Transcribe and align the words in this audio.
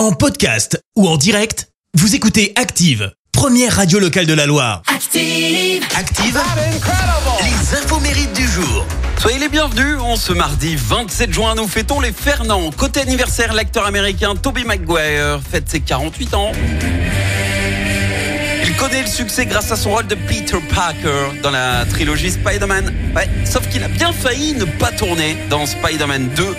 En 0.00 0.12
podcast 0.12 0.82
ou 0.96 1.06
en 1.06 1.18
direct, 1.18 1.68
vous 1.92 2.14
écoutez 2.14 2.54
Active, 2.56 3.12
première 3.32 3.76
radio 3.76 3.98
locale 3.98 4.24
de 4.24 4.32
la 4.32 4.46
Loire. 4.46 4.80
Active. 4.86 5.84
Active, 5.94 6.40
les 7.42 7.76
infos 7.76 8.00
mérites 8.00 8.32
du 8.32 8.48
jour. 8.48 8.86
Soyez 9.18 9.38
les 9.38 9.50
bienvenus, 9.50 9.98
en 10.00 10.16
ce 10.16 10.32
mardi 10.32 10.74
27 10.74 11.34
juin, 11.34 11.54
nous 11.54 11.68
fêtons 11.68 12.00
les 12.00 12.12
Fernand. 12.12 12.70
Côté 12.70 13.00
anniversaire, 13.00 13.52
l'acteur 13.52 13.84
américain 13.84 14.34
Toby 14.36 14.64
Maguire 14.64 15.38
fête 15.50 15.68
ses 15.68 15.80
48 15.80 16.32
ans. 16.32 16.52
Il 18.64 18.74
connaît 18.76 19.02
le 19.02 19.06
succès 19.06 19.44
grâce 19.44 19.70
à 19.70 19.76
son 19.76 19.90
rôle 19.90 20.06
de 20.06 20.14
Peter 20.14 20.56
Parker 20.74 21.38
dans 21.42 21.50
la 21.50 21.84
trilogie 21.84 22.30
Spider-Man. 22.30 22.90
Ouais, 23.14 23.28
sauf 23.44 23.68
qu'il 23.68 23.84
a 23.84 23.88
bien 23.88 24.14
failli 24.14 24.54
ne 24.54 24.64
pas 24.64 24.92
tourner 24.92 25.36
dans 25.50 25.66
Spider-Man 25.66 26.30
2. 26.34 26.56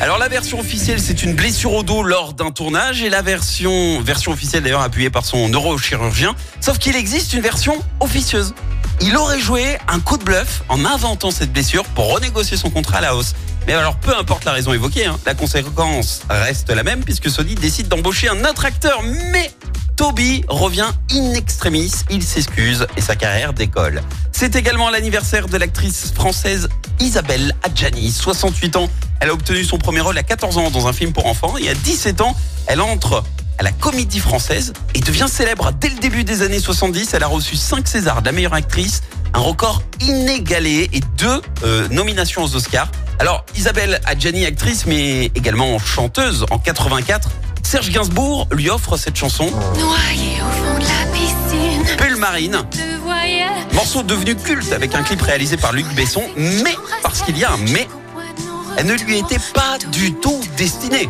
Alors 0.00 0.18
la 0.18 0.28
version 0.28 0.58
officielle, 0.58 1.00
c'est 1.00 1.22
une 1.22 1.34
blessure 1.34 1.72
au 1.72 1.82
dos 1.82 2.02
lors 2.02 2.34
d'un 2.34 2.50
tournage 2.50 3.02
et 3.02 3.10
la 3.10 3.22
version 3.22 4.00
version 4.00 4.32
officielle 4.32 4.62
d'ailleurs 4.62 4.82
appuyée 4.82 5.08
par 5.08 5.24
son 5.24 5.48
neurochirurgien. 5.48 6.34
Sauf 6.60 6.78
qu'il 6.78 6.96
existe 6.96 7.32
une 7.32 7.40
version 7.40 7.80
officieuse. 8.00 8.54
Il 9.00 9.16
aurait 9.16 9.40
joué 9.40 9.78
un 9.88 10.00
coup 10.00 10.16
de 10.18 10.24
bluff 10.24 10.62
en 10.68 10.84
inventant 10.84 11.30
cette 11.30 11.52
blessure 11.52 11.84
pour 11.84 12.12
renégocier 12.12 12.56
son 12.56 12.70
contrat 12.70 12.98
à 12.98 13.00
la 13.00 13.16
hausse. 13.16 13.34
Mais 13.66 13.72
alors, 13.72 13.96
peu 13.96 14.14
importe 14.16 14.44
la 14.44 14.52
raison 14.52 14.72
évoquée, 14.72 15.06
hein, 15.06 15.18
la 15.24 15.34
conséquence 15.34 16.22
reste 16.28 16.70
la 16.70 16.82
même 16.82 17.02
puisque 17.02 17.30
Sony 17.30 17.54
décide 17.54 17.88
d'embaucher 17.88 18.28
un 18.28 18.44
autre 18.44 18.64
acteur. 18.66 19.00
Mais 19.32 19.50
Toby 19.96 20.44
revient 20.48 20.90
in 21.12 21.34
extremis, 21.34 21.92
il 22.10 22.22
s'excuse 22.22 22.86
et 22.96 23.00
sa 23.00 23.14
carrière 23.14 23.52
décolle. 23.52 24.02
C'est 24.32 24.56
également 24.56 24.90
l'anniversaire 24.90 25.46
de 25.46 25.56
l'actrice 25.56 26.12
française 26.12 26.68
Isabelle 26.98 27.54
Adjani, 27.62 28.10
68 28.10 28.76
ans. 28.76 28.88
Elle 29.20 29.30
a 29.30 29.32
obtenu 29.34 29.62
son 29.64 29.78
premier 29.78 30.00
rôle 30.00 30.18
à 30.18 30.24
14 30.24 30.58
ans 30.58 30.70
dans 30.70 30.88
un 30.88 30.92
film 30.92 31.12
pour 31.12 31.26
enfants 31.26 31.56
et 31.58 31.68
à 31.68 31.74
17 31.74 32.22
ans, 32.22 32.34
elle 32.66 32.80
entre 32.80 33.22
à 33.58 33.62
la 33.62 33.70
comédie 33.70 34.18
française 34.18 34.72
et 34.94 35.00
devient 35.00 35.28
célèbre 35.28 35.70
dès 35.72 35.88
le 35.88 36.00
début 36.00 36.24
des 36.24 36.42
années 36.42 36.58
70. 36.58 37.14
Elle 37.14 37.22
a 37.22 37.28
reçu 37.28 37.54
5 37.56 37.86
Césars 37.86 38.20
de 38.20 38.26
la 38.26 38.32
meilleure 38.32 38.54
actrice, 38.54 39.02
un 39.32 39.38
record 39.38 39.82
inégalé 40.00 40.90
et 40.92 41.00
deux 41.16 41.40
euh, 41.62 41.88
nominations 41.88 42.42
aux 42.42 42.56
Oscars. 42.56 42.90
Alors 43.20 43.46
Isabelle 43.56 44.00
Adjani, 44.06 44.44
actrice 44.44 44.86
mais 44.86 45.26
également 45.36 45.78
chanteuse 45.78 46.44
en 46.50 46.58
84, 46.58 47.30
Serge 47.64 47.90
Gainsbourg 47.90 48.46
lui 48.52 48.70
offre 48.70 48.96
cette 48.96 49.16
chanson 49.16 49.46
Noyé 49.78 50.36
au 50.40 50.50
fond 50.50 50.78
de 50.78 50.84
la 50.84 51.12
piscine. 51.12 51.96
Pull 51.96 52.16
Marine, 52.16 52.58
morceau 53.72 54.02
devenu 54.02 54.36
culte 54.36 54.72
avec 54.72 54.94
un 54.94 55.02
clip 55.02 55.20
réalisé 55.20 55.56
par 55.56 55.72
Luc 55.72 55.86
Besson, 55.94 56.22
mais 56.36 56.76
parce 57.02 57.22
qu'il 57.22 57.36
y 57.36 57.44
a 57.44 57.52
un 57.52 57.56
mais, 57.72 57.88
elle 58.76 58.86
ne 58.86 58.94
lui 58.94 59.18
était 59.18 59.40
pas 59.54 59.78
du 59.90 60.12
tout 60.14 60.40
destinée. 60.56 61.08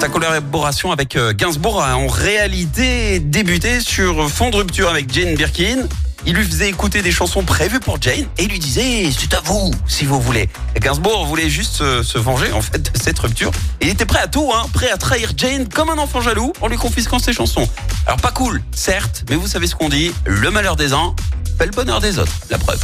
Sa 0.00 0.08
collaboration 0.08 0.92
avec 0.92 1.16
euh, 1.16 1.32
Gainsbourg 1.34 1.82
a 1.82 1.96
en 1.96 2.06
réalité 2.06 3.20
débuté 3.20 3.80
sur 3.80 4.30
fond 4.30 4.50
de 4.50 4.56
rupture 4.56 4.88
avec 4.88 5.12
Jane 5.12 5.34
Birkin. 5.34 5.86
Il 6.26 6.34
lui 6.34 6.44
faisait 6.44 6.68
écouter 6.68 7.02
des 7.02 7.12
chansons 7.12 7.42
prévues 7.42 7.80
pour 7.80 8.00
Jane 8.00 8.26
et 8.38 8.46
lui 8.46 8.58
disait 8.58 9.10
c'est 9.18 9.34
à 9.34 9.40
vous 9.40 9.70
si 9.86 10.04
vous 10.04 10.20
voulez. 10.20 10.48
Gainsbourg 10.78 11.24
voulait 11.26 11.48
juste 11.48 11.78
se 12.02 12.18
venger 12.18 12.52
en 12.52 12.60
fait 12.60 12.92
de 12.92 13.02
cette 13.02 13.18
rupture. 13.18 13.50
Il 13.80 13.88
était 13.88 14.04
prêt 14.04 14.20
à 14.20 14.28
tout, 14.28 14.50
hein, 14.54 14.66
prêt 14.72 14.90
à 14.90 14.96
trahir 14.96 15.32
Jane 15.36 15.68
comme 15.68 15.88
un 15.88 15.98
enfant 15.98 16.20
jaloux 16.20 16.52
en 16.60 16.68
lui 16.68 16.76
confisquant 16.76 17.18
ses 17.18 17.32
chansons. 17.32 17.68
Alors 18.06 18.20
pas 18.20 18.32
cool, 18.32 18.62
certes, 18.74 19.24
mais 19.30 19.36
vous 19.36 19.46
savez 19.46 19.66
ce 19.66 19.74
qu'on 19.74 19.88
dit, 19.88 20.12
le 20.26 20.50
malheur 20.50 20.76
des 20.76 20.92
uns 20.92 21.14
fait 21.58 21.66
le 21.66 21.72
bonheur 21.72 22.00
des 22.00 22.18
autres. 22.18 22.32
La 22.50 22.58
preuve. 22.58 22.80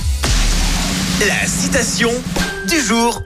La 1.27 1.47
citation 1.47 2.11
du 2.69 2.81
jour. 2.81 3.23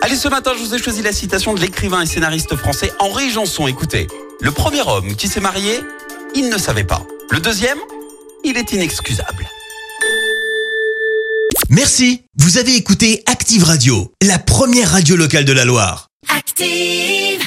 Allez, 0.00 0.16
ce 0.16 0.28
matin, 0.28 0.52
je 0.56 0.62
vous 0.62 0.74
ai 0.74 0.78
choisi 0.78 1.02
la 1.02 1.12
citation 1.12 1.54
de 1.54 1.60
l'écrivain 1.60 2.02
et 2.02 2.06
scénariste 2.06 2.56
français 2.56 2.92
Henri 2.98 3.30
Janson. 3.30 3.66
Écoutez, 3.66 4.06
le 4.40 4.50
premier 4.50 4.82
homme 4.82 5.14
qui 5.16 5.28
s'est 5.28 5.40
marié, 5.40 5.80
il 6.34 6.48
ne 6.50 6.58
savait 6.58 6.84
pas. 6.84 7.02
Le 7.30 7.40
deuxième, 7.40 7.78
il 8.44 8.56
est 8.56 8.72
inexcusable. 8.72 9.48
Merci, 11.70 12.22
vous 12.36 12.58
avez 12.58 12.76
écouté 12.76 13.22
Active 13.26 13.64
Radio, 13.64 14.12
la 14.22 14.38
première 14.38 14.90
radio 14.90 15.16
locale 15.16 15.44
de 15.44 15.52
la 15.52 15.64
Loire. 15.64 16.08
Active. 16.28 17.40